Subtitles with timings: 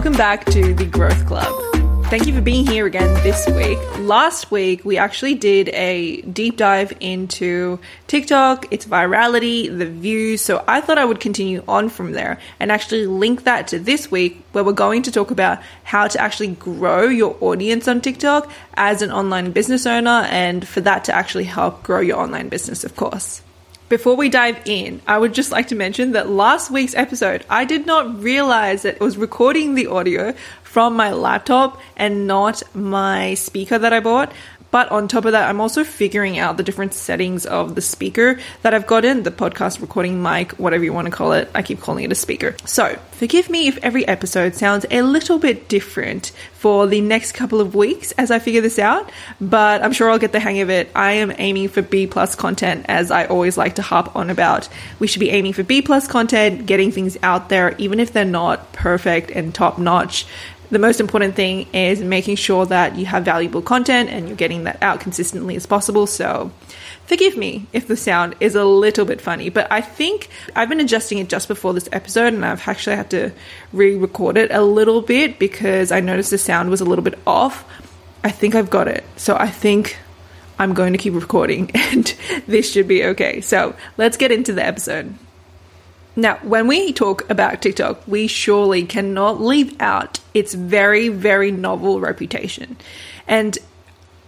[0.00, 1.52] welcome back to the Growth Club.
[2.06, 3.78] Thank you for being here again this week.
[3.98, 10.40] Last week, we actually did a deep dive into TikTok, its virality, the views.
[10.40, 14.10] So I thought I would continue on from there and actually link that to this
[14.10, 18.50] week, where we're going to talk about how to actually grow your audience on TikTok
[18.72, 22.84] as an online business owner, and for that to actually help grow your online business,
[22.84, 23.42] of course.
[23.90, 27.64] Before we dive in, I would just like to mention that last week's episode, I
[27.64, 33.34] did not realize that it was recording the audio from my laptop and not my
[33.34, 34.30] speaker that I bought.
[34.70, 38.38] But on top of that, I'm also figuring out the different settings of the speaker
[38.62, 41.50] that I've gotten, the podcast recording mic, whatever you want to call it.
[41.54, 42.56] I keep calling it a speaker.
[42.64, 47.60] So forgive me if every episode sounds a little bit different for the next couple
[47.60, 49.10] of weeks as I figure this out,
[49.40, 50.90] but I'm sure I'll get the hang of it.
[50.94, 54.68] I am aiming for B plus content as I always like to harp on about.
[54.98, 58.26] We should be aiming for B plus content, getting things out there, even if they're
[58.26, 60.26] not perfect and top notch
[60.70, 64.64] the most important thing is making sure that you have valuable content and you're getting
[64.64, 66.06] that out consistently as possible.
[66.06, 66.52] So,
[67.06, 70.80] forgive me if the sound is a little bit funny, but I think I've been
[70.80, 73.32] adjusting it just before this episode and I've actually had to
[73.72, 77.18] re record it a little bit because I noticed the sound was a little bit
[77.26, 77.64] off.
[78.22, 79.04] I think I've got it.
[79.16, 79.98] So, I think
[80.58, 82.14] I'm going to keep recording and
[82.46, 83.40] this should be okay.
[83.40, 85.14] So, let's get into the episode.
[86.20, 91.98] Now, when we talk about TikTok, we surely cannot leave out its very, very novel
[91.98, 92.76] reputation.
[93.26, 93.56] And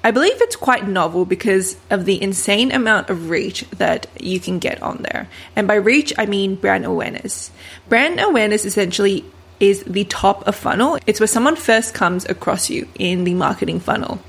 [0.03, 4.59] I believe it's quite novel because of the insane amount of reach that you can
[4.59, 5.29] get on there.
[5.55, 7.51] And by reach, I mean brand awareness.
[7.91, 9.27] Brand awareness essentially
[9.61, 10.99] is the top of funnel.
[11.07, 14.23] It's where someone first comes across you in the marketing funnel.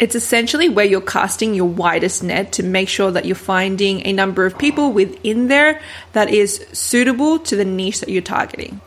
[0.00, 4.14] It's essentially where you're casting your widest net to make sure that you're finding a
[4.14, 5.82] number of people within there
[6.14, 8.80] that is suitable to the niche that you're targeting.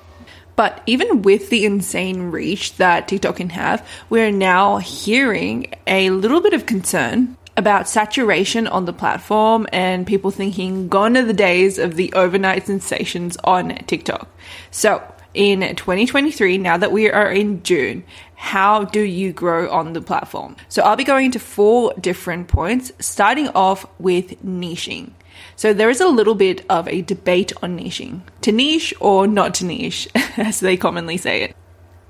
[0.55, 6.41] But even with the insane reach that TikTok can have, we're now hearing a little
[6.41, 11.77] bit of concern about saturation on the platform and people thinking gone are the days
[11.77, 14.27] of the overnight sensations on TikTok.
[14.71, 15.03] So,
[15.33, 18.03] in 2023, now that we are in June,
[18.35, 20.55] how do you grow on the platform?
[20.69, 25.11] So I'll be going into four different points, starting off with niching.
[25.55, 28.21] So there is a little bit of a debate on niching.
[28.41, 30.07] To niche or not to niche,
[30.37, 31.55] as they commonly say it.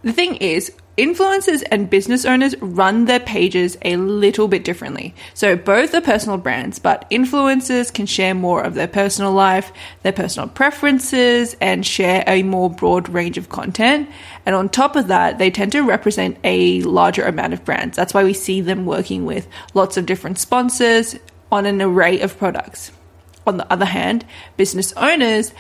[0.04, 5.16] The thing is, influencers and business owners run their pages a little bit differently.
[5.34, 9.72] So both are personal brands, but influencers can share more of their personal life,
[10.04, 14.08] their personal preferences, and share a more broad range of content.
[14.46, 17.98] And on top of that, they tend to represent a larger amount of brands.
[17.98, 21.18] That's why we see them working with lots of different sponsors
[21.52, 22.92] on an array of products.
[23.46, 24.26] On the other hand,
[24.58, 25.54] business owners,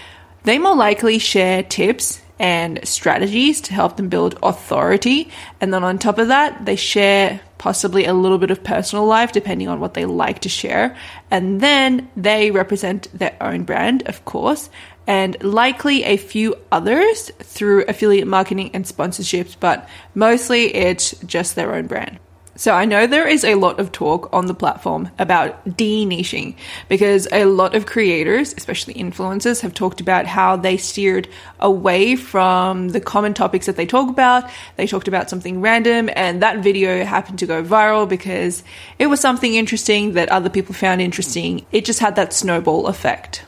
[0.44, 5.31] they more likely share tips and strategies to help them build authority.
[5.61, 9.31] And then on top of that, they share possibly a little bit of personal life
[9.31, 10.97] depending on what they like to share.
[11.31, 14.69] And then they represent their own brand, of course,
[15.07, 21.73] and likely a few others through affiliate marketing and sponsorships, but mostly it's just their
[21.73, 22.19] own brand.
[22.55, 26.55] So I know there is a lot of talk on the platform about de-niching
[26.87, 31.27] because a lot of creators, especially influencers, have talked about how they steered
[31.59, 34.47] away from the common topics that they talk about.
[34.75, 38.63] They talked about something random and that video happened to go viral because
[38.99, 41.65] it was something interesting that other people found interesting.
[41.71, 43.45] It just had that snowball effect.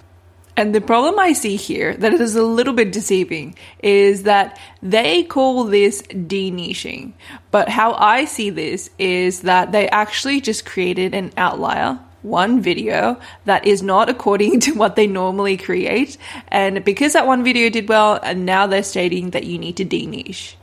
[0.57, 5.23] And the problem I see here that is a little bit deceiving is that they
[5.23, 7.13] call this de-niching.
[7.51, 13.19] But how I see this is that they actually just created an outlier one video
[13.45, 16.17] that is not according to what they normally create.
[16.47, 19.85] And because that one video did well, and now they're stating that you need to
[19.85, 20.57] de niche.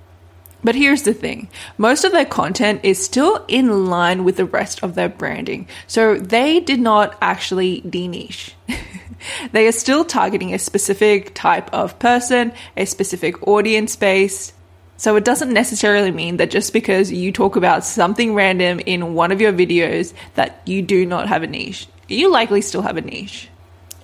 [0.65, 4.83] But here's the thing most of their content is still in line with the rest
[4.83, 5.67] of their branding.
[5.87, 8.55] So they did not actually de niche.
[9.53, 14.53] they are still targeting a specific type of person, a specific audience base.
[14.97, 19.33] So it doesn't necessarily mean that just because you talk about something random in one
[19.33, 21.89] of your videos that you do not have a niche.
[22.09, 23.49] You likely still have a niche.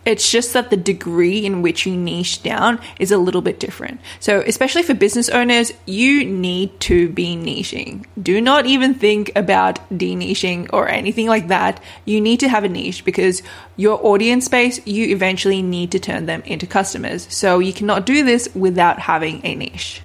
[0.09, 4.01] It's just that the degree in which you niche down is a little bit different.
[4.21, 8.07] So, especially for business owners, you need to be niching.
[8.21, 11.83] Do not even think about de niching or anything like that.
[12.07, 13.43] You need to have a niche because
[13.77, 17.27] your audience base, you eventually need to turn them into customers.
[17.31, 20.01] So, you cannot do this without having a niche.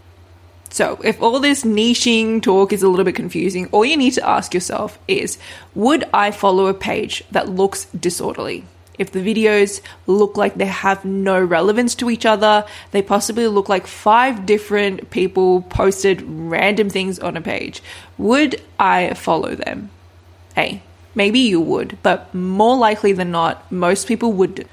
[0.70, 4.28] So, if all this niching talk is a little bit confusing, all you need to
[4.28, 5.38] ask yourself is
[5.76, 8.66] Would I follow a page that looks disorderly?
[9.00, 13.70] If the videos look like they have no relevance to each other, they possibly look
[13.70, 17.82] like five different people posted random things on a page,
[18.18, 19.90] would I follow them?
[20.56, 20.84] Hey,
[21.16, 24.68] maybe you would, but more likely than not, most people would.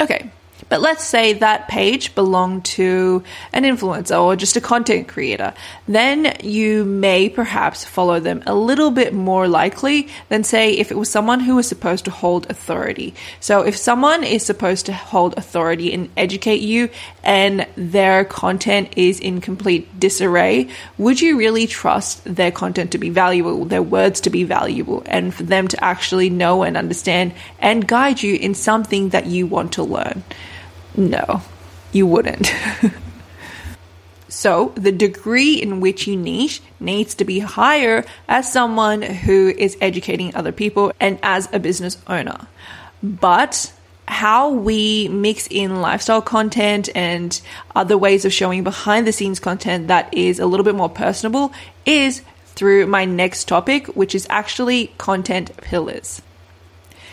[0.00, 0.30] Okay,
[0.68, 3.22] but let's say that page belonged to
[3.52, 5.54] an influencer or just a content creator.
[5.86, 10.98] Then you may perhaps follow them a little bit more likely than say if it
[10.98, 13.14] was someone who was supposed to hold authority.
[13.40, 16.90] So if someone is supposed to hold authority and educate you
[17.22, 20.68] and their content is in complete disarray,
[20.98, 25.34] would you really trust their content to be valuable, their words to be valuable, and
[25.34, 29.72] for them to actually know and understand and guide you in something that you want
[29.72, 30.22] to learn?
[30.98, 31.42] No,
[31.92, 32.52] you wouldn't.
[34.28, 39.78] so, the degree in which you niche needs to be higher as someone who is
[39.80, 42.48] educating other people and as a business owner.
[43.00, 43.72] But
[44.08, 47.40] how we mix in lifestyle content and
[47.76, 51.52] other ways of showing behind the scenes content that is a little bit more personable
[51.86, 52.22] is
[52.56, 56.20] through my next topic, which is actually content pillars.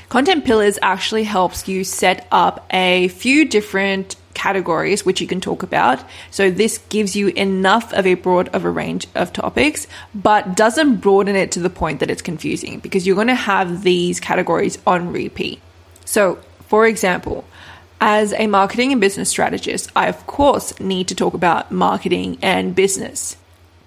[0.10, 5.64] Content Pillars actually helps you set up a few different categories which you can talk
[5.64, 6.04] about.
[6.30, 10.98] So this gives you enough of a broad of a range of topics, but doesn't
[10.98, 14.78] broaden it to the point that it's confusing because you're going to have these categories
[14.86, 15.62] on repeat.
[16.06, 16.36] So,
[16.68, 17.46] for example,
[18.00, 22.76] as a marketing and business strategist, I of course need to talk about marketing and
[22.76, 23.38] business.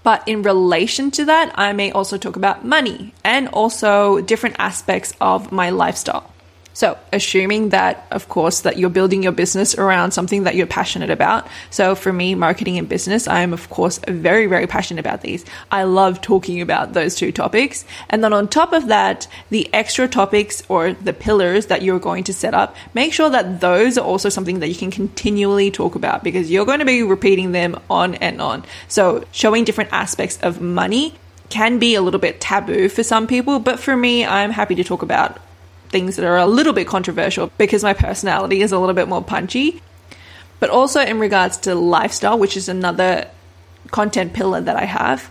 [0.08, 5.12] But in relation to that, I may also talk about money and also different aspects
[5.20, 6.32] of my lifestyle.
[6.78, 11.10] So, assuming that, of course, that you're building your business around something that you're passionate
[11.10, 11.48] about.
[11.70, 15.44] So, for me, marketing and business, I am, of course, very, very passionate about these.
[15.72, 17.84] I love talking about those two topics.
[18.10, 22.22] And then on top of that, the extra topics or the pillars that you're going
[22.22, 25.96] to set up, make sure that those are also something that you can continually talk
[25.96, 28.64] about because you're going to be repeating them on and on.
[28.86, 31.16] So, showing different aspects of money
[31.48, 34.84] can be a little bit taboo for some people, but for me, I'm happy to
[34.84, 35.40] talk about
[35.88, 39.23] things that are a little bit controversial because my personality is a little bit more
[39.23, 39.82] punchy.
[40.61, 43.29] But also in regards to lifestyle, which is another
[43.90, 45.31] content pillar that I have,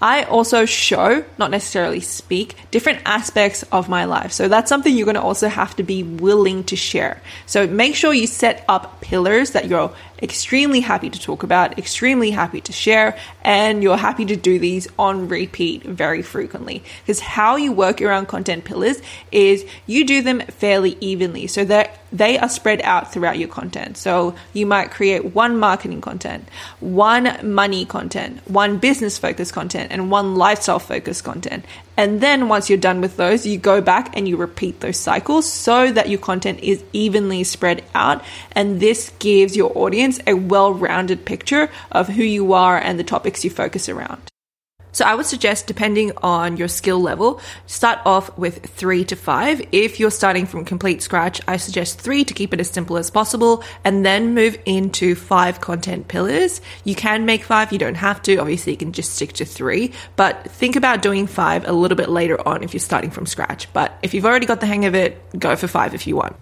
[0.00, 4.30] I also show, not necessarily speak, different aspects of my life.
[4.30, 7.20] So that's something you're going to also have to be willing to share.
[7.46, 12.30] So make sure you set up pillars that you're extremely happy to talk about, extremely
[12.30, 16.84] happy to share, and you're happy to do these on repeat very frequently.
[17.00, 19.00] Because how you work around content pillars
[19.32, 23.96] is you do them fairly evenly so that they are spread out throughout your content.
[23.96, 26.46] So you might create one marketing content,
[26.80, 31.64] one money content, one business focused content, and one lifestyle focused content.
[31.98, 35.50] And then once you're done with those, you go back and you repeat those cycles
[35.50, 38.24] so that your content is evenly spread out.
[38.52, 43.04] And this gives your audience a well rounded picture of who you are and the
[43.04, 44.22] topics you focus around.
[44.92, 49.60] So I would suggest, depending on your skill level, start off with three to five.
[49.70, 53.10] If you're starting from complete scratch, I suggest three to keep it as simple as
[53.10, 56.60] possible and then move into five content pillars.
[56.84, 58.38] You can make five, you don't have to.
[58.38, 62.08] Obviously, you can just stick to three, but think about doing five a little bit
[62.08, 63.72] later on if you're starting from scratch.
[63.72, 66.36] But if you've already got the hang of it, go for five if you want.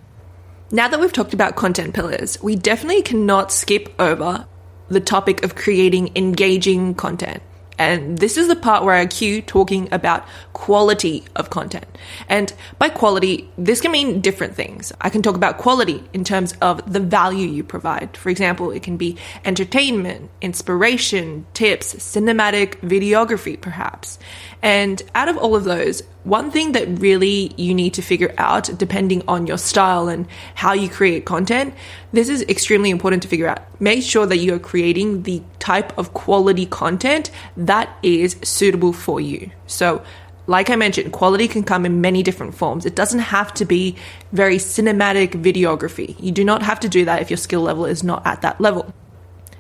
[0.71, 4.47] Now that we've talked about content pillars, we definitely cannot skip over
[4.89, 7.43] the topic of creating engaging content.
[7.79, 11.87] And this is the part where I cue talking about quality of content.
[12.29, 14.93] And by quality, this can mean different things.
[15.01, 18.17] I can talk about quality in terms of the value you provide.
[18.17, 24.19] For example, it can be entertainment, inspiration, tips, cinematic videography, perhaps.
[24.63, 28.69] And out of all of those, one thing that really you need to figure out,
[28.77, 31.73] depending on your style and how you create content,
[32.13, 33.61] this is extremely important to figure out.
[33.81, 39.21] Make sure that you are creating the type of quality content that is suitable for
[39.21, 39.53] you.
[39.69, 40.03] So,
[40.49, 42.87] like I mentioned, quality can come in many different forms.
[42.87, 43.97] It doesn't have to be
[44.33, 46.17] very cinematic videography.
[46.19, 48.61] You do not have to do that if your skill level is not at that
[48.61, 48.93] level.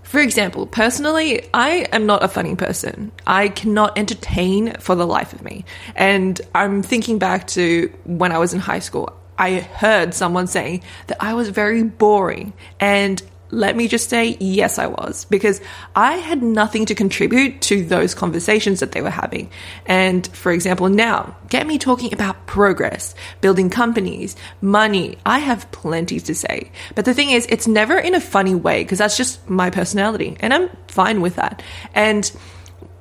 [0.06, 3.10] For example, personally, I am not a funny person.
[3.26, 5.64] I cannot entertain for the life of me.
[5.96, 9.12] And I'm thinking back to when I was in high school.
[9.36, 12.52] I heard someone saying that I was very boring.
[12.78, 13.20] And
[13.56, 15.62] let me just say, yes, I was, because
[15.96, 19.50] I had nothing to contribute to those conversations that they were having.
[19.86, 25.16] And for example, now, get me talking about progress, building companies, money.
[25.25, 26.70] I have plenty to say.
[26.94, 30.36] But the thing is, it's never in a funny way, because that's just my personality,
[30.40, 31.62] and I'm fine with that.
[31.94, 32.30] And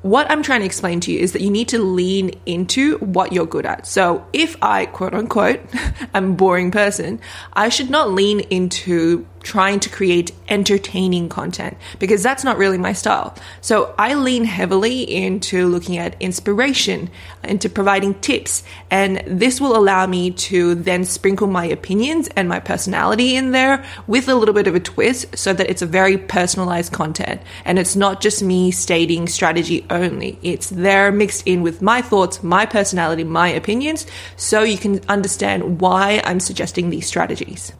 [0.03, 3.33] what I'm trying to explain to you is that you need to lean into what
[3.33, 3.87] you're good at.
[3.87, 5.61] So if I, quote unquote,
[6.13, 7.19] am a boring person,
[7.53, 12.91] I should not lean into trying to create entertaining content because that's not really my
[12.91, 13.35] style.
[13.61, 17.09] So I lean heavily into looking at inspiration,
[17.43, 22.59] into providing tips, and this will allow me to then sprinkle my opinions and my
[22.59, 26.17] personality in there with a little bit of a twist so that it's a very
[26.17, 30.39] personalized content and it's not just me stating strategy only.
[30.41, 35.79] It's there mixed in with my thoughts, my personality, my opinions, so you can understand
[35.79, 37.71] why I'm suggesting these strategies.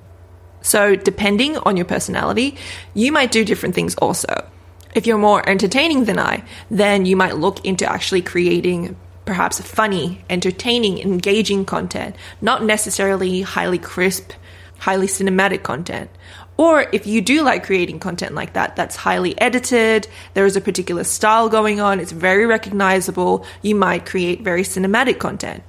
[0.65, 2.57] So, depending on your personality,
[2.95, 4.49] you might do different things also.
[4.95, 8.95] If you're more entertaining than I, then you might look into actually creating
[9.25, 14.31] perhaps funny, entertaining, engaging content, not necessarily highly crisp,
[14.79, 16.09] highly cinematic content.
[16.57, 20.61] Or if you do like creating content like that, that's highly edited, there is a
[20.61, 25.63] particular style going on, it's very recognizable, you might create very cinematic content.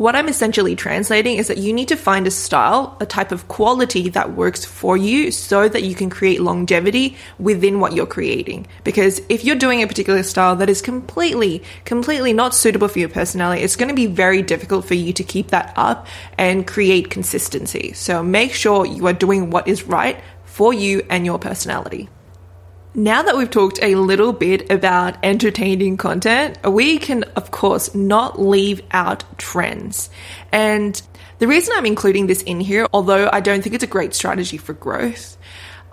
[0.00, 3.48] What I'm essentially translating is that you need to find a style, a type of
[3.48, 8.66] quality that works for you so that you can create longevity within what you're creating.
[8.82, 13.10] Because if you're doing a particular style that is completely, completely not suitable for your
[13.10, 16.06] personality, it's going to be very difficult for you to keep that up
[16.38, 17.92] and create consistency.
[17.92, 22.08] So make sure you are doing what is right for you and your personality.
[22.94, 28.40] Now that we've talked a little bit about entertaining content, we can, of course, not
[28.40, 30.10] leave out trends.
[30.50, 31.00] And
[31.38, 34.56] the reason I'm including this in here, although I don't think it's a great strategy
[34.56, 35.36] for growth,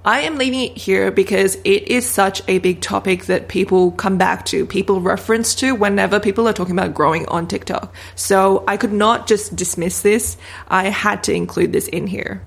[0.03, 4.17] I am leaving it here because it is such a big topic that people come
[4.17, 7.93] back to, people reference to whenever people are talking about growing on TikTok.
[8.15, 10.35] So I could not just dismiss this.
[10.67, 12.41] I had to include this in here.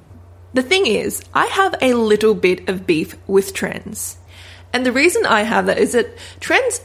[0.55, 4.17] The thing is, I have a little bit of beef with trends.
[4.73, 6.81] And the reason I have that is that trends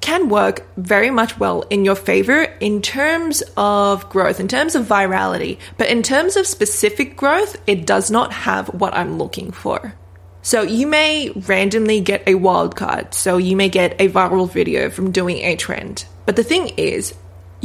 [0.00, 4.86] can work very much well in your favor in terms of growth, in terms of
[4.86, 9.94] virality, but in terms of specific growth, it does not have what I'm looking for.
[10.42, 13.14] So you may randomly get a wild card.
[13.14, 16.04] So you may get a viral video from doing a trend.
[16.26, 17.14] But the thing is,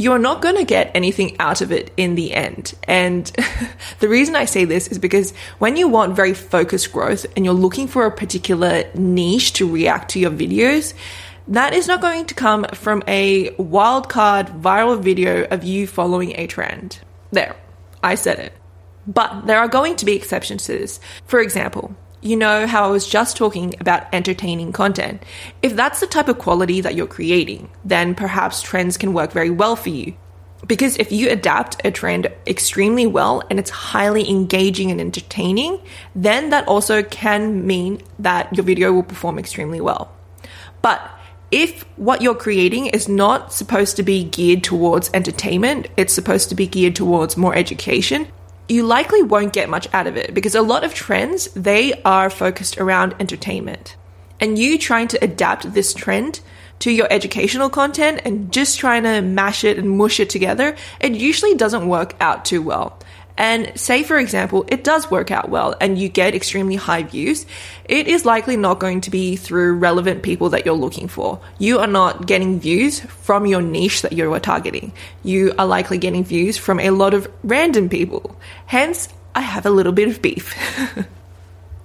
[0.00, 2.72] you're not going to get anything out of it in the end.
[2.84, 3.26] And
[4.00, 7.52] the reason I say this is because when you want very focused growth and you're
[7.52, 10.94] looking for a particular niche to react to your videos,
[11.48, 16.46] that is not going to come from a wildcard viral video of you following a
[16.46, 17.00] trend.
[17.30, 17.54] There,
[18.02, 18.54] I said it.
[19.06, 20.98] But there are going to be exceptions to this.
[21.26, 25.22] For example, you know how I was just talking about entertaining content.
[25.62, 29.50] If that's the type of quality that you're creating, then perhaps trends can work very
[29.50, 30.14] well for you.
[30.66, 35.80] Because if you adapt a trend extremely well and it's highly engaging and entertaining,
[36.14, 40.12] then that also can mean that your video will perform extremely well.
[40.82, 41.00] But
[41.50, 46.54] if what you're creating is not supposed to be geared towards entertainment, it's supposed to
[46.54, 48.28] be geared towards more education,
[48.70, 52.30] you likely won't get much out of it because a lot of trends, they are
[52.30, 53.96] focused around entertainment.
[54.38, 56.40] And you trying to adapt this trend
[56.78, 61.12] to your educational content and just trying to mash it and mush it together, it
[61.12, 62.98] usually doesn't work out too well.
[63.40, 67.46] And say, for example, it does work out well and you get extremely high views,
[67.86, 71.40] it is likely not going to be through relevant people that you're looking for.
[71.58, 74.92] You are not getting views from your niche that you are targeting.
[75.24, 78.38] You are likely getting views from a lot of random people.
[78.66, 80.54] Hence, I have a little bit of beef.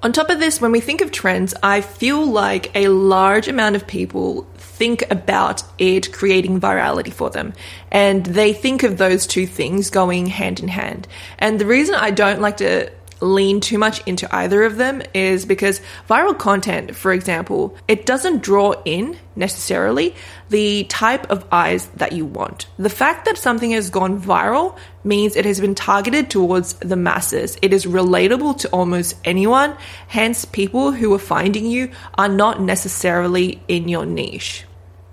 [0.03, 3.77] On top of this, when we think of trends, I feel like a large amount
[3.77, 4.45] of people
[4.75, 7.53] think about it creating virality for them.
[7.91, 11.07] And they think of those two things going hand in hand.
[11.39, 12.91] And the reason I don't like to
[13.21, 18.43] lean too much into either of them is because viral content, for example, it doesn't
[18.43, 20.15] draw in necessarily
[20.49, 22.67] the type of eyes that you want.
[22.77, 27.57] The fact that something has gone viral means it has been targeted towards the masses.
[27.61, 29.75] It is relatable to almost anyone.
[30.07, 34.65] Hence, people who are finding you are not necessarily in your niche.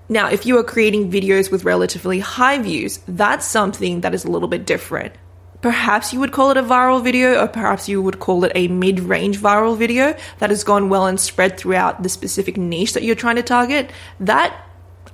[0.09, 4.31] Now, if you are creating videos with relatively high views, that's something that is a
[4.31, 5.15] little bit different
[5.63, 8.69] perhaps you would call it a viral video, or perhaps you would call it a
[8.69, 13.03] mid range viral video that has gone well and spread throughout the specific niche that
[13.03, 13.91] you're trying to target,
[14.21, 14.55] that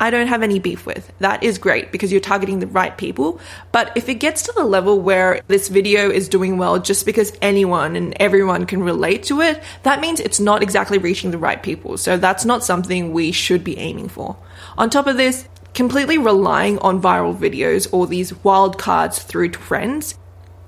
[0.01, 1.13] I don't have any beef with.
[1.19, 3.41] That is great because you're targeting the right people.
[3.73, 7.37] But if it gets to the level where this video is doing well just because
[7.43, 11.61] anyone and everyone can relate to it, that means it's not exactly reaching the right
[11.63, 11.99] people.
[11.99, 14.37] So that's not something we should be aiming for.
[14.77, 20.15] On top of this, completely relying on viral videos or these wild cards through trends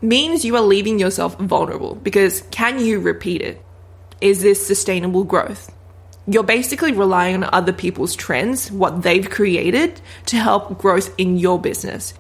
[0.01, 3.63] means you are leaving yourself vulnerable because can you repeat it?
[4.21, 5.71] Is this sustainable growth?
[6.27, 11.61] you're basically relying on other people's trends, what they've created to help growth in your
[11.61, 12.15] business.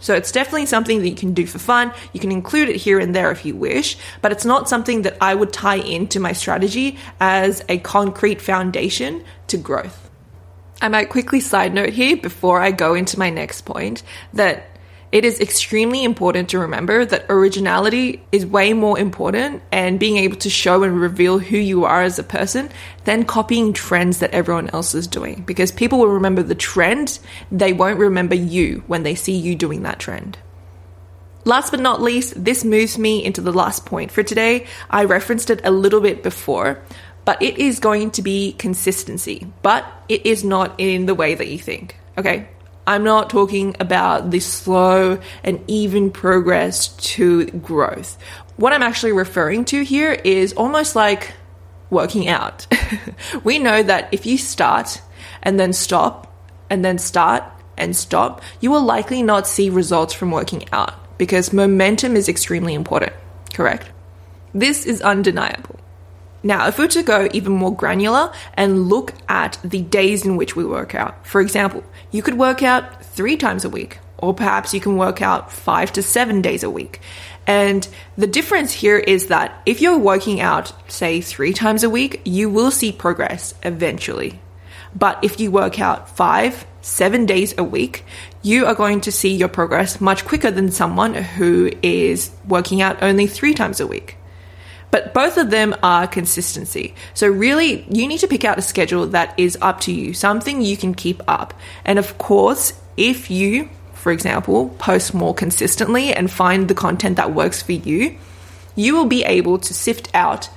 [0.00, 1.92] So it's definitely something that you can do for fun.
[2.12, 5.16] You can include it here and there if you wish, but it's not something that
[5.20, 10.10] I would tie into my strategy as a concrete foundation to growth.
[10.82, 14.02] I might quickly side note here before I go into my next point
[14.34, 14.73] that
[15.14, 20.34] it is extremely important to remember that originality is way more important and being able
[20.34, 22.68] to show and reveal who you are as a person
[23.04, 25.44] than copying trends that everyone else is doing.
[25.44, 27.20] Because people will remember the trend,
[27.52, 30.36] they won't remember you when they see you doing that trend.
[31.44, 34.66] Last but not least, this moves me into the last point for today.
[34.90, 36.82] I referenced it a little bit before,
[37.24, 41.46] but it is going to be consistency, but it is not in the way that
[41.46, 42.00] you think.
[42.18, 42.48] Okay,
[42.86, 48.18] I'm not talking about the slow and even progress to growth.
[48.56, 51.32] What I'm actually referring to here is almost like
[51.90, 52.66] working out.
[53.44, 55.00] we know that if you start
[55.42, 56.32] and then stop
[56.68, 57.44] and then start
[57.76, 62.74] and stop, you will likely not see results from working out because momentum is extremely
[62.74, 63.12] important,
[63.52, 63.90] correct?
[64.52, 65.80] This is undeniable.
[66.46, 70.36] Now, if we were to go even more granular and look at the days in
[70.36, 74.34] which we work out, for example, you could work out three times a week, or
[74.34, 77.00] perhaps you can work out five to seven days a week.
[77.46, 82.20] And the difference here is that if you're working out, say, three times a week,
[82.26, 84.38] you will see progress eventually.
[84.94, 88.04] But if you work out five, seven days a week,
[88.42, 93.02] you are going to see your progress much quicker than someone who is working out
[93.02, 94.18] only three times a week.
[94.94, 96.94] But both of them are consistency.
[97.14, 100.62] So, really, you need to pick out a schedule that is up to you, something
[100.62, 101.52] you can keep up.
[101.84, 107.34] And of course, if you, for example, post more consistently and find the content that
[107.34, 108.16] works for you,
[108.76, 110.48] you will be able to sift out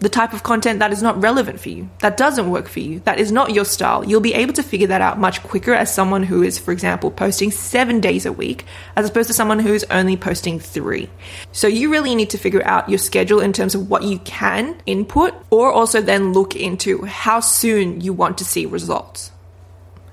[0.00, 3.00] the type of content that is not relevant for you, that doesn't work for you,
[3.00, 4.04] that is not your style.
[4.04, 7.10] You'll be able to figure that out much quicker as someone who is, for example,
[7.10, 8.64] posting seven days a week,
[8.96, 11.08] as opposed to someone who is only posting three.
[11.52, 14.80] So you really need to figure out your schedule in terms of what you can
[14.86, 19.30] input, or also then look into how soon you want to see results.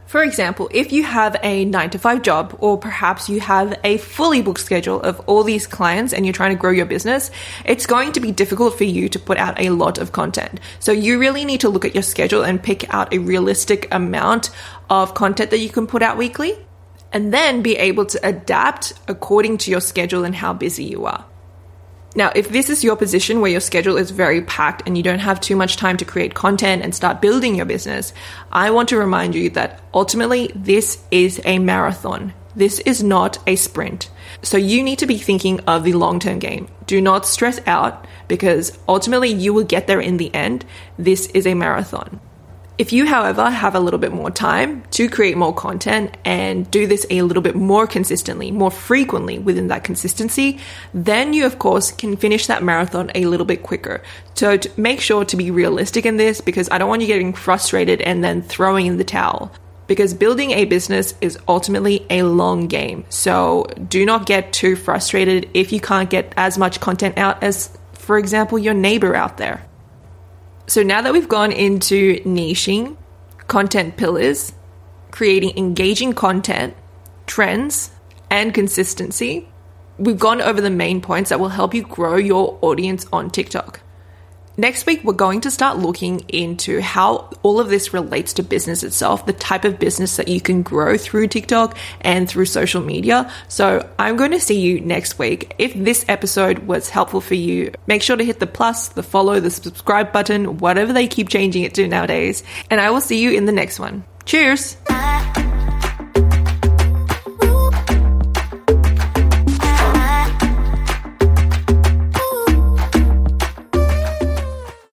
[0.07, 3.97] For example, if you have a 9 to 5 job, or perhaps you have a
[3.97, 7.29] fully booked schedule of all these clients and you're trying to grow your business,
[7.65, 10.61] it's going to be difficult for you to put out a lot of content.
[10.79, 14.49] So you really need to look at your schedule and pick out a realistic amount
[14.89, 16.57] of content that you can put out weekly
[17.11, 21.25] and then be able to adapt according to your schedule and how busy you are.
[22.15, 25.19] Now, if this is your position where your schedule is very packed and you don't
[25.19, 28.13] have too much time to create content and start building your business,
[28.51, 32.33] I want to remind you that ultimately this is a marathon.
[32.55, 34.09] This is not a sprint.
[34.41, 36.67] So you need to be thinking of the long term game.
[36.87, 40.65] Do not stress out because ultimately you will get there in the end.
[40.97, 42.19] This is a marathon.
[42.77, 46.85] If you, however, have a little bit more time to create more content and do
[46.85, 50.59] this a little bit more consistently, more frequently within that consistency,
[50.93, 54.03] then you, of course, can finish that marathon a little bit quicker.
[54.35, 57.99] So make sure to be realistic in this because I don't want you getting frustrated
[58.01, 59.51] and then throwing in the towel.
[59.87, 63.05] Because building a business is ultimately a long game.
[63.09, 67.75] So do not get too frustrated if you can't get as much content out as,
[67.93, 69.65] for example, your neighbor out there.
[70.69, 72.97] So now that we've gone into niching,
[73.47, 74.51] content pillars,
[75.11, 76.75] creating engaging content,
[77.25, 77.91] trends,
[78.29, 79.47] and consistency,
[79.97, 83.79] we've gone over the main points that will help you grow your audience on TikTok.
[84.59, 88.81] Next week, we're going to start looking into how all of this relates to business
[88.81, 93.31] itself, the type of business that you can grow through TikTok and through social media.
[93.49, 95.53] So I'm going to see you next week.
[95.59, 99.39] If this episode was helpful for you, make sure to hit the plus, the follow,
[99.39, 102.43] the subscribe button, whatever they keep changing it to nowadays.
[102.71, 104.05] And I will see you in the next one.
[104.25, 104.75] Cheers!